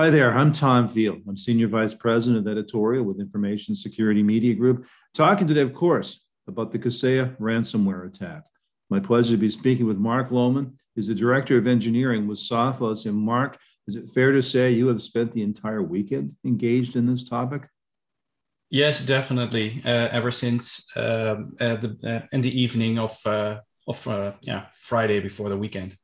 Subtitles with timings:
[0.00, 1.22] Hi there, I'm Tom Field.
[1.26, 6.24] I'm Senior Vice President of Editorial with Information Security Media Group, talking today, of course,
[6.46, 8.44] about the Kaseya ransomware attack.
[8.90, 10.78] My pleasure to be speaking with Mark Loman.
[10.94, 13.06] He's the Director of Engineering with Sophos.
[13.06, 13.58] And Mark,
[13.88, 17.66] is it fair to say you have spent the entire weekend engaged in this topic?
[18.70, 19.82] Yes, definitely.
[19.84, 23.58] Uh, ever since um, uh, the, uh, in the evening of uh,
[23.88, 25.96] of uh, yeah Friday before the weekend.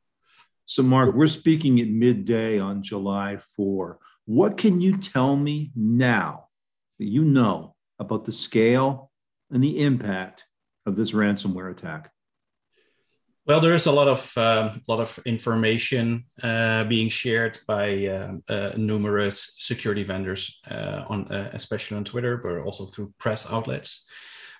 [0.67, 3.99] So, Mark, we're speaking at midday on July 4.
[4.25, 6.47] What can you tell me now
[6.97, 9.11] that you know about the scale
[9.51, 10.45] and the impact
[10.87, 12.11] of this ransomware attack?
[13.45, 18.33] Well, there is a lot of uh, lot of information uh, being shared by uh,
[18.49, 24.07] uh numerous security vendors uh, on, uh, especially on Twitter, but also through press outlets.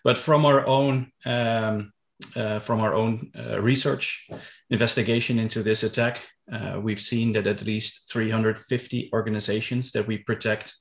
[0.04, 1.94] But from our own um,
[2.36, 4.30] uh, from our own uh, research
[4.70, 10.74] investigation into this attack, uh, we've seen that at least 350 organizations that we protect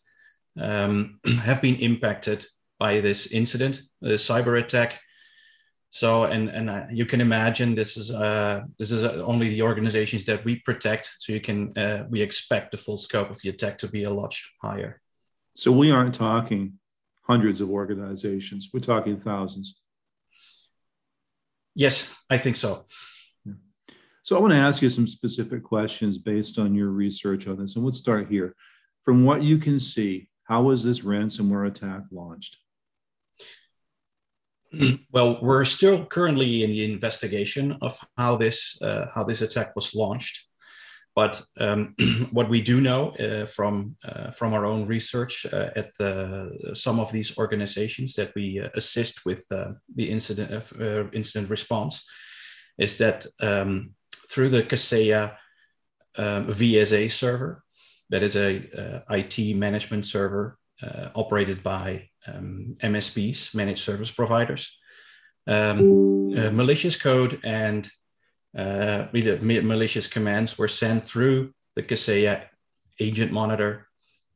[0.60, 2.46] um, have been impacted
[2.78, 5.00] by this incident, the cyber attack.
[5.90, 9.62] So, and and uh, you can imagine this is uh, this is uh, only the
[9.62, 11.12] organizations that we protect.
[11.20, 11.72] So you can
[12.10, 15.00] we expect the full scope of the attack to be a lot higher.
[15.54, 16.80] So we aren't talking
[17.22, 19.80] hundreds of organizations; we're talking thousands.
[21.74, 22.84] Yes, I think so.
[24.22, 27.76] So I want to ask you some specific questions based on your research on this.
[27.76, 28.54] And let's start here.
[29.02, 32.56] From what you can see, how was this ransomware attack launched?
[35.12, 39.94] Well, we're still currently in the investigation of how this uh, how this attack was
[39.94, 40.48] launched.
[41.14, 41.94] But um,
[42.32, 46.98] what we do know uh, from uh, from our own research uh, at the, some
[46.98, 52.04] of these organizations that we uh, assist with uh, the incident uh, incident response
[52.78, 53.94] is that um,
[54.28, 55.36] through the Kaseya
[56.18, 57.62] um, VSA server,
[58.10, 60.58] that is a IT management server
[61.14, 64.76] operated by um, MSPs, managed service providers.
[65.46, 67.88] Um, malicious code and
[68.56, 72.44] uh, malicious commands were sent through the Kaseya
[73.00, 73.88] agent monitor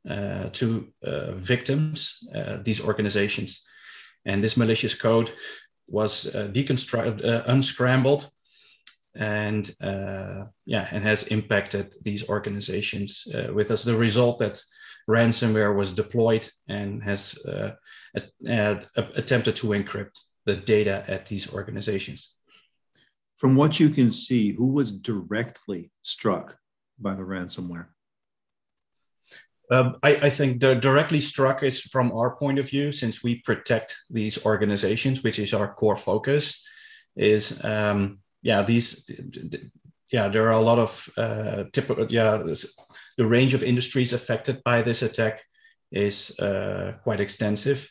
[0.09, 3.67] uh, to uh, victims, uh, these organizations.
[4.25, 5.31] And this malicious code
[5.87, 8.31] was uh, deconstructed, uh, unscrambled,
[9.15, 9.75] and
[10.65, 14.63] yeah, and has impacted these organizations with as the result that
[15.09, 17.37] ransomware was deployed and has
[18.45, 22.35] attempted to encrypt the data at these organizations
[23.39, 26.57] from what you can see, who was directly struck
[26.99, 27.87] by the ransomware?
[29.71, 33.43] Um, I, I, think the directly struck is from our point of view, since we
[33.43, 36.67] protect these organizations, which is our core focus.
[37.17, 39.11] Is um, yeah, these
[40.11, 42.39] yeah, there are a lot of uh, typical yeah,
[43.19, 45.43] the range of industries affected by this attack
[45.93, 47.91] is uh, quite extensive,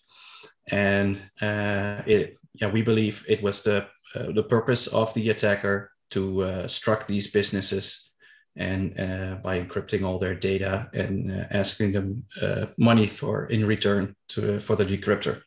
[0.68, 5.92] and uh, it yeah, we believe it was the uh, the purpose of the attacker
[6.12, 8.12] to uh, struck these businesses
[8.56, 13.66] and uh, by encrypting all their data and uh, asking them uh, money for in
[13.66, 15.42] return to for the decryptor.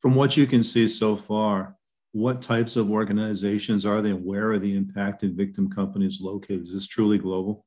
[0.00, 1.76] From what you can see so far,
[2.12, 4.12] what types of organizations are they?
[4.12, 6.66] Where are the impacted victim companies located?
[6.66, 7.64] Is this truly global?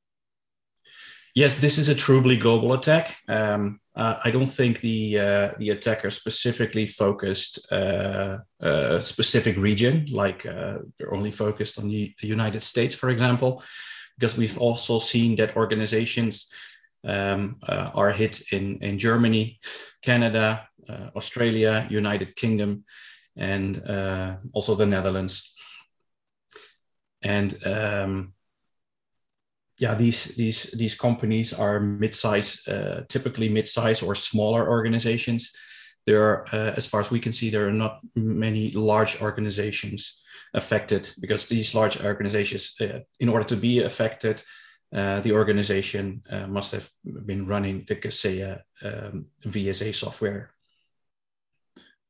[1.34, 3.16] Yes, this is a truly global attack.
[3.28, 10.06] Um, uh, I don't think the uh, the attacker specifically focused uh, a specific region,
[10.10, 13.62] like uh, they're only focused on the United States, for example,
[14.18, 16.50] because we've also seen that organizations
[17.04, 19.60] um, uh, are hit in in Germany,
[20.02, 22.84] Canada, uh, Australia, United Kingdom,
[23.36, 23.82] and
[24.52, 25.54] also the Netherlands.
[27.22, 28.32] And um,
[29.80, 35.52] yeah, these these these companies are mid-size, uh, typically mid-size or smaller organizations.
[36.06, 40.22] There are, uh, as far as we can see, there are not many large organizations
[40.52, 44.42] affected because these large organizations, uh, in order to be affected,
[44.94, 50.50] uh, the organization uh, must have been running the Kaseya um, VSA software.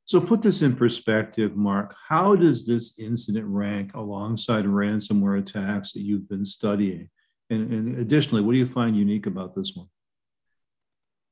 [0.07, 1.95] So, put this in perspective, Mark.
[2.09, 7.11] How does this incident rank alongside ransomware attacks that you've been studying?
[7.51, 9.89] And, and additionally, what do you find unique about this one?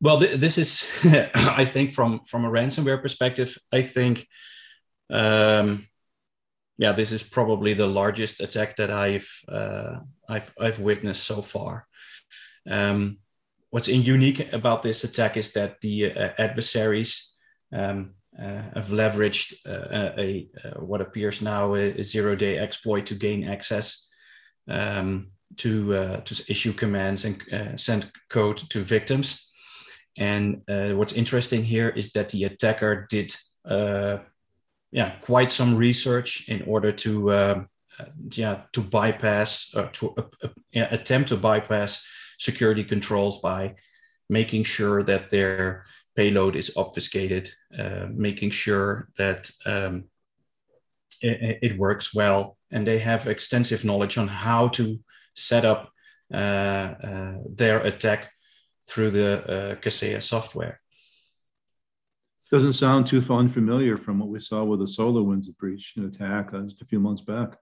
[0.01, 0.87] Well, th- this is,
[1.35, 4.27] I think, from from a ransomware perspective, I think,
[5.11, 5.87] um,
[6.77, 9.97] yeah, this is probably the largest attack that I've uh,
[10.29, 11.87] I've I've witnessed so far.
[12.69, 13.19] Um,
[13.71, 17.35] what's unique about this attack is that the uh, adversaries
[17.73, 23.45] um, uh, have leveraged uh, a, a, what appears now a, zero-day exploit to gain
[23.45, 24.09] access
[24.69, 29.51] um, to uh, to issue commands and uh, send code to victims.
[30.17, 33.35] And uh, what's interesting here is that the attacker did,
[33.65, 34.19] uh,
[34.91, 37.65] yeah, quite some research in order to, uh,
[38.33, 40.15] yeah, to bypass, or to
[40.75, 42.05] attempt to bypass
[42.39, 43.77] security controls by
[44.29, 45.85] making sure that their
[46.17, 47.51] payload is obfuscated,
[48.11, 50.05] making sure that um,
[51.23, 54.99] it, it, works well, and they have extensive knowledge on how to
[55.39, 55.91] set up
[56.33, 58.31] uh, uh, their attack
[58.89, 60.81] through the uh, Kaseya software.
[62.51, 66.81] Doesn't sound too unfamiliar from what we saw with the SolarWinds breach and attack just
[66.81, 67.57] a few months back.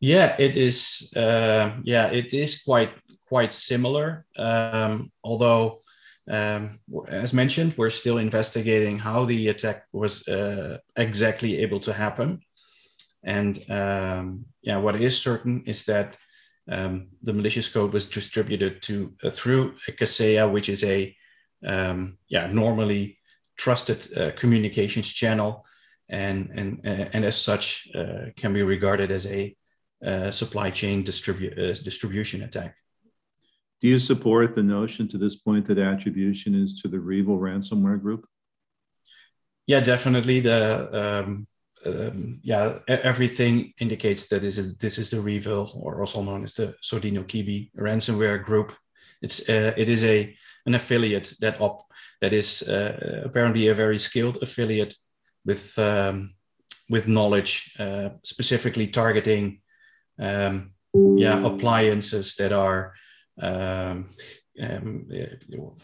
[0.00, 1.12] Yeah, it is.
[1.14, 2.90] Uh, yeah, it is quite
[3.26, 4.26] quite similar.
[4.36, 5.80] Um, although,
[6.28, 12.40] um, as mentioned, we're still investigating how the attack was uh, exactly able to happen.
[13.28, 16.16] And um, yeah, what is certain is that
[16.70, 21.14] um, the malicious code was distributed to uh, through Kaseya, which is a
[21.66, 23.18] um, yeah normally
[23.58, 25.66] trusted uh, communications channel,
[26.08, 29.54] and and uh, and as such uh, can be regarded as a
[30.06, 32.76] uh, supply chain distribu- uh, distribution attack.
[33.82, 38.00] Do you support the notion to this point that attribution is to the REvil ransomware
[38.00, 38.26] group?
[39.66, 40.40] Yeah, definitely.
[40.40, 40.62] The
[41.02, 41.46] um,
[41.84, 46.74] um, yeah, everything indicates that is, this is the REvil, or also known as the
[46.82, 48.72] Sodinokibi ransomware group.
[49.22, 50.36] It's uh, it is a
[50.66, 51.86] an affiliate that op
[52.20, 54.94] that is uh, apparently a very skilled affiliate
[55.44, 56.34] with um,
[56.88, 59.60] with knowledge, uh, specifically targeting
[60.20, 60.72] um,
[61.16, 62.94] yeah appliances that are
[63.42, 64.10] um,
[64.62, 65.08] um,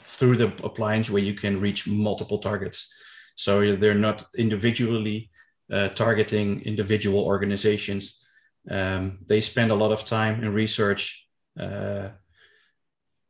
[0.06, 2.92] through the appliance where you can reach multiple targets.
[3.36, 5.30] So they're not individually
[5.72, 8.24] uh, targeting individual organizations.
[8.70, 11.26] Um, they spend a lot of time and research,
[11.58, 12.10] uh,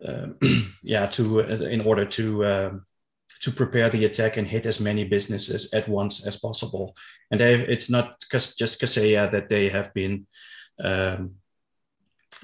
[0.06, 0.26] uh,
[0.82, 2.86] yeah, to uh, in order to um,
[3.42, 6.96] to prepare the attack and hit as many businesses at once as possible.
[7.30, 10.26] And it's not just Kaseya that they have been
[10.82, 11.34] um,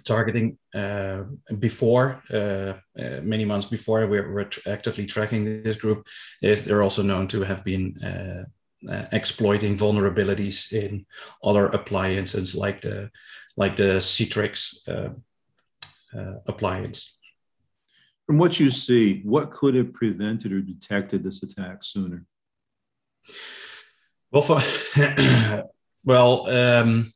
[0.04, 1.22] targeting uh,
[1.58, 6.06] before uh, uh, many months before we were, actively tracking this group
[6.42, 7.96] is they're also known to have been
[8.88, 11.06] uh, exploiting vulnerabilities in
[11.44, 13.10] other appliances like the
[13.56, 15.10] like the Citrix uh,
[16.18, 17.18] uh, appliance.
[18.26, 22.24] From what you see, what could have prevented or detected this attack sooner?
[24.30, 24.62] Well, for,
[26.04, 27.12] well, um,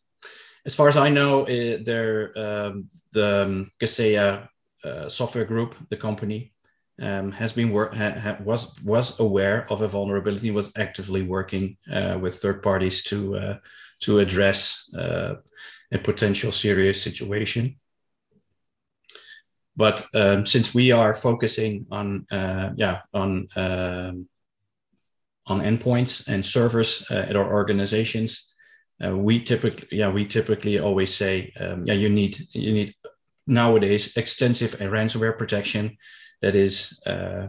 [0.67, 4.49] as far as I know, it, there um, the um, Kaseya
[4.83, 6.54] uh, software group, the company,
[7.01, 12.19] um, has been ha, ha, was was aware of a vulnerability was actively working uh,
[12.21, 13.59] with third parties to uh,
[14.01, 15.35] to address uh,
[15.93, 17.77] a potential serious situation.
[19.77, 24.29] But um, since we are focusing on uh, yeah on um,
[25.47, 28.55] on endpoints and servers uh, at our organizations
[29.05, 32.95] uh, we typically yeah we typically always say um, yeah you need you need
[33.47, 35.97] nowadays extensive ransomware protection
[36.45, 37.47] that is uh,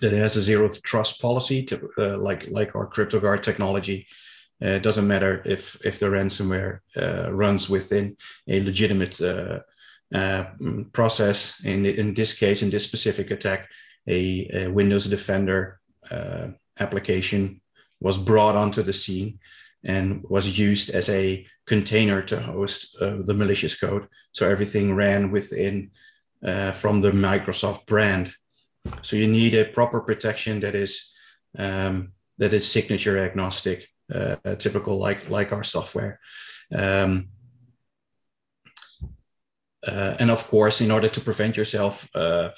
[0.00, 4.06] that has a zero trust policy to uh, like like our CryptoGuard technology.
[4.64, 8.16] Uh, it doesn't matter if if the ransomware uh, runs within
[8.48, 9.58] a legitimate uh,
[10.14, 10.44] uh,
[10.92, 11.62] process.
[11.64, 13.68] In in this case, in this specific attack,
[14.08, 15.78] a, a Windows Defender
[16.78, 17.60] application
[18.00, 19.38] was brought onto the scene
[19.84, 24.08] and was used as a container to host the malicious code.
[24.32, 25.90] So everything ran within
[26.46, 28.34] uh, from the Microsoft brand.
[29.02, 31.12] So you need a proper protection that is
[31.56, 36.18] um, that is signature agnostic, uh, typical like like our software.
[36.74, 37.28] Um,
[39.86, 42.50] uh, and of course, in order to prevent yourself uh,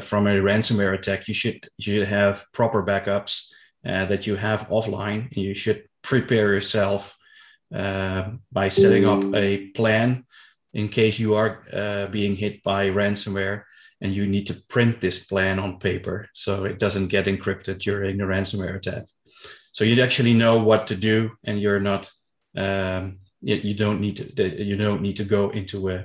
[0.00, 3.52] from a ransomware attack, you should you should have proper backups
[3.86, 5.28] uh, that you have offline.
[5.36, 7.16] You should prepare yourself
[7.74, 10.24] uh, by setting up a plan
[10.76, 13.62] in case you are uh, being hit by ransomware
[14.02, 18.18] and you need to print this plan on paper so it doesn't get encrypted during
[18.18, 19.04] the ransomware attack.
[19.72, 22.10] So you actually know what to do, and you're not
[22.56, 25.98] um, you, don't need to you don't need to go into a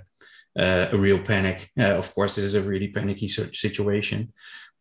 [0.60, 1.70] uh, a real panic.
[1.78, 4.34] Uh, of course, this is a really panicky situation,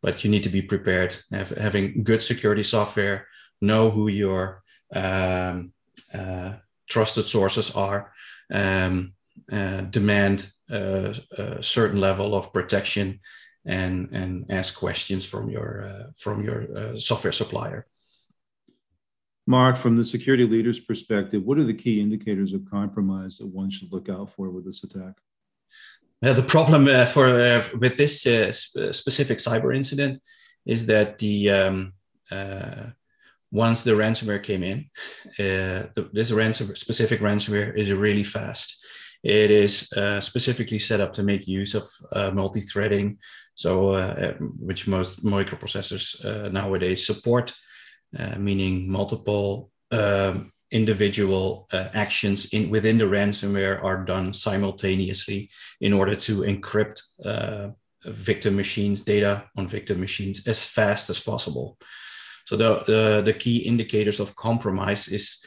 [0.03, 1.17] but you need to be prepared.
[1.33, 3.29] Have, having good security software,
[3.61, 4.63] know who your
[4.95, 5.73] um,
[6.13, 6.55] uh,
[6.89, 8.13] trusted sources are,
[8.53, 9.13] um,
[9.49, 13.21] demand a, a, certain level of protection
[13.67, 17.87] and and ask questions from your uh, from your uh, software supplier.
[19.47, 23.71] Mark, from the security leader's perspective, what are the key indicators of compromise that one
[23.71, 25.15] should look out for with this attack?
[26.23, 30.23] Uh, the problem uh, for uh, with this uh, sp- specific cyber incident
[30.67, 31.93] is that the um,
[32.31, 32.91] uh,
[33.51, 34.79] once the ransomware came in,
[35.39, 38.85] uh, the, this ransom specific ransomware is really fast.
[39.23, 39.89] It is
[40.21, 41.85] specifically set up to make use of
[42.35, 43.19] multi-threading,
[43.55, 43.75] so
[44.59, 47.55] which most microprocessors nowadays support.
[48.19, 55.49] Uh, meaning multiple um, individual uh, actions in within the ransomware are done simultaneously
[55.81, 57.69] in order to encrypt uh,
[58.07, 61.79] victim machines data on victim machines as fast as possible.
[62.47, 65.47] So the the, the key indicators of compromise is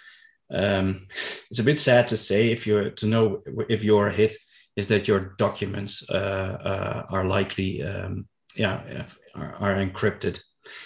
[0.53, 1.07] um,
[1.49, 4.35] it's a bit sad to say if you're to know if you're hit
[4.75, 9.05] is that your documents uh, uh, are likely um, yeah
[9.35, 10.39] are, are encrypted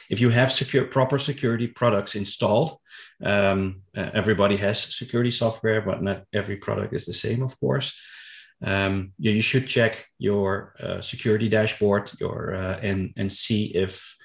[0.10, 2.78] if you have secure proper security products installed,
[3.24, 8.00] um, uh, everybody has security software, but not every product is the same, of course.
[8.64, 14.16] Um, you, you, should check your uh, security dashboard your uh, and and see if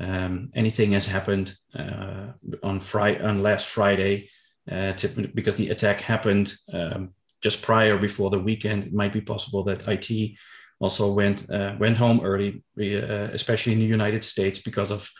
[0.00, 2.32] um, anything has happened uh,
[2.64, 4.28] on Friday on last Friday,
[4.70, 8.84] uh, to, because the attack happened um, just prior before the weekend.
[8.84, 10.36] It might be possible that IT
[10.80, 15.10] also went uh, went home early, uh, especially in the United States because of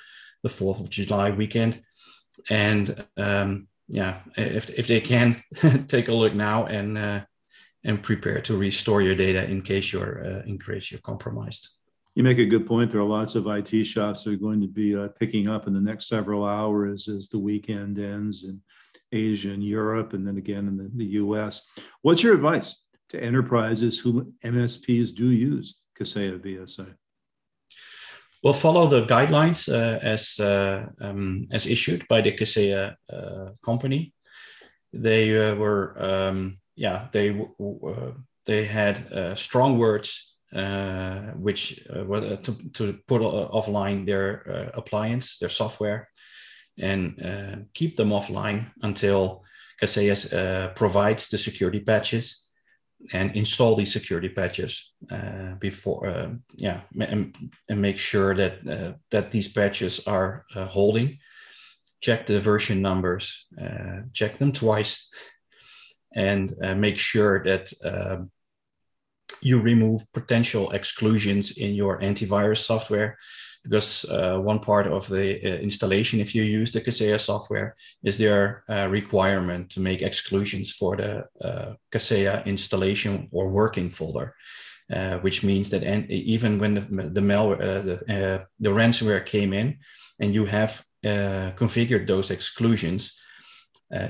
[0.42, 1.82] the Fourth of July weekend.
[2.50, 5.42] And um, yeah, if if they can
[5.88, 7.20] take a look now and uh,
[7.84, 11.68] and prepare to restore your data in case you're uh, in case you're compromised.
[12.14, 12.90] You make a good point.
[12.90, 15.74] There are lots of IT shops that are going to be uh, picking up in
[15.74, 18.60] the next several hours as the weekend ends in
[19.12, 21.62] Asia and Europe, and then again in the, the U.S.
[22.02, 26.94] What's your advice to enterprises who MSPs do use Kaseya VSA?
[28.42, 34.12] Well, follow the guidelines uh, as uh, um, as issued by the Kaseya uh, company.
[34.92, 38.12] They uh, were, um, yeah, they uh,
[38.44, 40.34] they had uh, strong words
[41.36, 46.08] which were to, to put offline their appliance, their software,
[46.78, 49.44] and keep them offline until
[49.80, 52.46] Kaseya provides the security patches
[53.12, 57.36] and install these security patches uh, before, uh, yeah, and,
[57.68, 61.18] and, make sure that uh, that these patches are uh, holding.
[62.00, 65.10] Check the version numbers, uh, check them twice,
[66.14, 67.72] and uh, make sure that
[69.42, 73.18] you remove potential exclusions in your antivirus software
[73.68, 78.16] because uh, one part of the uh, installation, if you use the Kaseya software, is
[78.16, 84.34] their uh, requirement to make exclusions for the uh, Kaseya installation or working folder,
[84.92, 89.52] uh, which means that en- even when the, the malware, uh, the, the, ransomware came
[89.52, 89.78] in,
[90.20, 93.20] and you have configured those exclusions,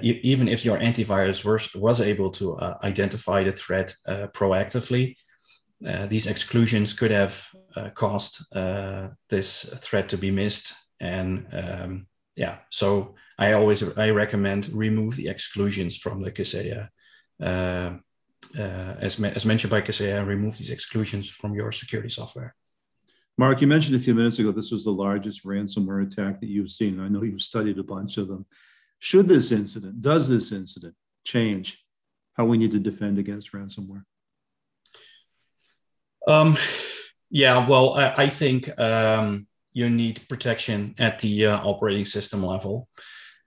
[0.02, 3.94] even if your antivirus was, was able to identify the threat
[4.32, 5.14] proactively,
[5.84, 7.44] uh, these exclusions could have
[7.76, 10.74] uh, caused uh, this threat to be missed.
[11.00, 16.88] And um, yeah, so I always I recommend remove the exclusions from the Kaseya.
[17.42, 17.98] Uh,
[19.00, 22.54] as, as mentioned by Kaseya, remove these exclusions from your security software.
[23.38, 26.70] Mark, you mentioned a few minutes ago this was the largest ransomware attack that you've
[26.70, 27.00] seen.
[27.00, 28.46] I know you've studied a bunch of them.
[29.00, 31.84] Should this incident, does this incident change
[32.32, 34.04] how we need to defend against ransomware?
[36.26, 36.56] Um,
[37.30, 42.88] yeah, well, I, I think um, you need protection at the uh, operating system level.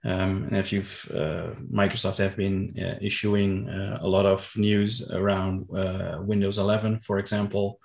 [0.02, 5.10] Um, and if you've uh, Microsoft have been uh, issuing uh, a lot of news
[5.10, 7.78] around uh, Windows 11, for example,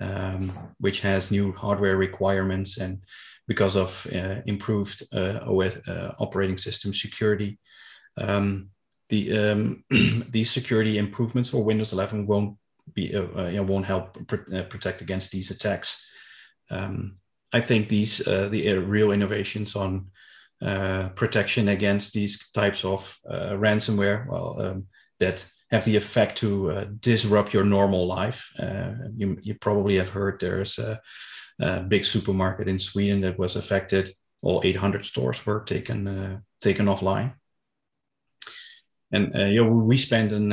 [0.00, 3.02] um, which has new hardware requirements and
[3.46, 5.76] because of uh, improved OS,
[6.18, 7.58] operating system security,
[8.16, 8.70] um,
[9.08, 9.84] the um,
[10.30, 12.56] these security improvements for Windows 11 won't
[12.94, 16.08] be uh, uh, you know won't help pr- uh, protect against these attacks.
[16.70, 17.16] Um,
[17.52, 20.10] I think these the real innovations on
[20.60, 24.86] protection against these types of ransomware, well, um,
[25.18, 28.52] that have the effect to uh, disrupt your normal life.
[28.58, 31.00] Uh, you, you, probably have heard there's a,
[31.60, 34.10] a, big supermarket in Sweden that was affected.
[34.42, 37.34] All 800 stores were taken uh, taken offline,
[39.12, 40.50] and you know we spend an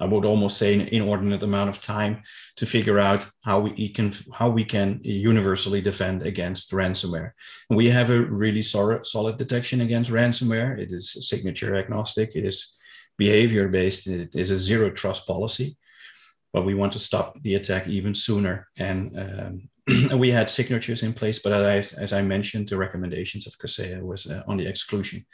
[0.00, 2.22] I would almost say an inordinate amount of time
[2.56, 7.32] to figure out how we can how we can universally defend against ransomware.
[7.68, 10.78] We have a really solid, solid detection against ransomware.
[10.78, 12.34] It is signature agnostic.
[12.34, 12.76] It is
[13.18, 14.06] behavior based.
[14.06, 15.76] It is a zero trust policy.
[16.52, 18.68] But we want to stop the attack even sooner.
[18.76, 23.58] And um, we had signatures in place, but as, as I mentioned, the recommendations of
[23.58, 25.24] Kaseya was uh, on the exclusion.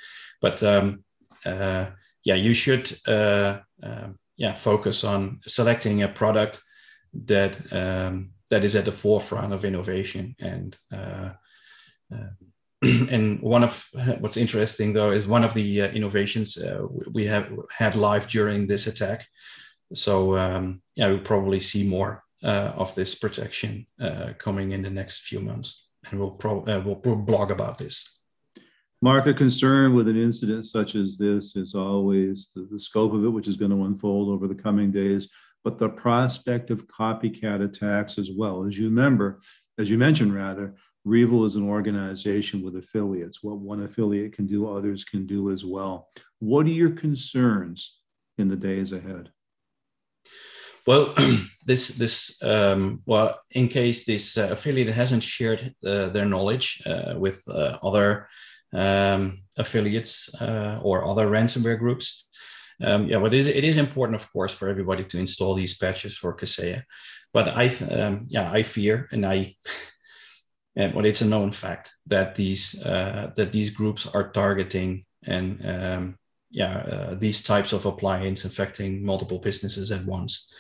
[0.43, 1.05] But um,
[1.45, 1.87] uh,
[2.25, 6.61] yeah, you should uh, um, yeah focus on selecting a product
[7.25, 11.31] that um, that is at the forefront of innovation and uh,
[12.13, 12.31] uh,
[13.11, 13.89] and one of
[14.21, 18.67] what's interesting though is one of the uh, innovations uh, we have had live during
[18.67, 19.27] this attack.
[19.95, 24.91] So um, yeah, we'll probably see more uh, of this protection uh, coming in the
[24.91, 28.16] next few months, and we'll, pro- we'll blog about this.
[29.07, 33.25] Mark, a concern with an incident such as this is always the, the scope of
[33.25, 35.29] it, which is going to unfold over the coming days,
[35.63, 38.67] but the prospect of copycat attacks as well.
[38.67, 39.39] As you remember,
[39.79, 43.45] as you mentioned, rather, REvil is an organization with affiliates.
[43.45, 46.09] What one affiliate can do, others can do as well.
[46.41, 48.01] What are your concerns
[48.39, 49.31] in the days ahead?
[50.85, 51.15] Well,
[51.65, 57.15] this this um, well, in case this uh, affiliate hasn't shared uh, their knowledge uh,
[57.17, 58.27] with uh, other
[58.77, 62.27] um, affiliates uh, or other ransomware groups,
[62.83, 65.77] um, yeah, but it is, it is important, of course, for everybody to install these
[65.77, 66.83] patches for Kaseya.
[67.33, 69.57] But I, um, yeah, I fear, and I
[70.77, 75.67] and well, it's a known fact that these uh, that these groups are targeting and
[75.67, 76.19] um,
[76.51, 80.53] yeah uh, these types of appliance affecting multiple businesses at once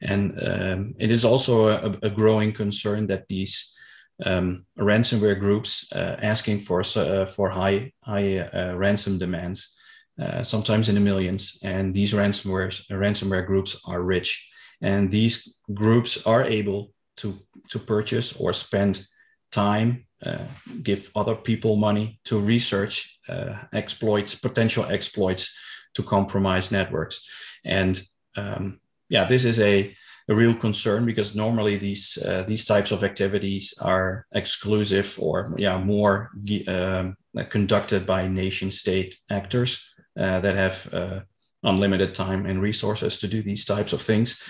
[0.00, 3.75] and um, it is also a, a, growing concern that these
[4.24, 9.76] um, ransomware groups uh, asking for uh, for high high uh, ransom demands
[10.20, 14.48] uh, sometimes in the millions and these ransomware ransomware groups are rich
[14.80, 17.38] and these groups are able to
[17.70, 19.06] to purchase or spend
[19.50, 20.44] time, uh,
[20.82, 25.56] give other people money to research uh, exploits, potential exploits
[25.94, 27.26] to compromise networks.
[27.64, 28.00] And
[28.36, 29.94] um, yeah, this is a,
[30.28, 35.78] a, real concern because normally these uh, these types of activities are exclusive or yeah
[35.78, 36.30] more
[36.68, 37.16] um,
[37.50, 41.20] conducted by nation state actors uh, that have uh,
[41.62, 44.42] unlimited time and resources to do these types of things.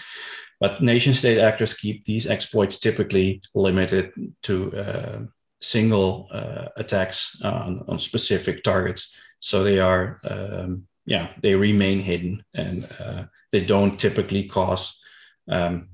[0.60, 4.12] But nation state actors keep these exploits typically limited
[4.44, 5.18] to uh,
[5.60, 9.16] single uh, attacks on, on, specific targets.
[9.40, 15.00] So they are, um, yeah, they remain hidden and uh, they don't typically cause
[15.50, 15.88] um,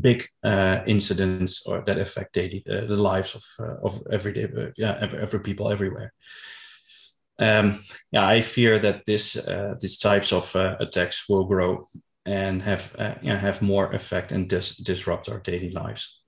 [0.00, 4.98] big uh, incidents or that affect daily, uh, the lives of, uh, of everyday, yeah,
[5.00, 6.12] every, every people everywhere.
[7.38, 9.32] Um, yeah, I fear that this
[9.80, 11.86] these types of attacks will grow
[12.24, 16.20] and have uh, have more effect and dis- disrupt our daily lives.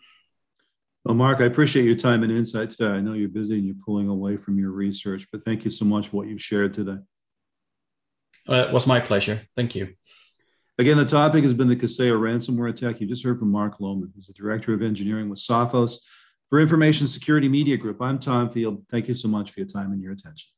[1.04, 2.86] Well, Mark, I appreciate your time and insight today.
[2.86, 5.84] I know you're busy and you're pulling away from your research, but thank you so
[5.84, 6.96] much for what you've shared today.
[8.48, 9.42] Uh, it was my pleasure.
[9.54, 9.94] Thank you.
[10.76, 13.00] Again, the topic has been the Kaseya ransomware attack.
[13.00, 14.10] You just heard from Mark Loman.
[14.14, 15.98] He's the Director of Engineering with Sophos.
[16.48, 18.84] For Information Security Media Group, I'm Tom Field.
[18.90, 20.53] Thank you so much for your time and your attention.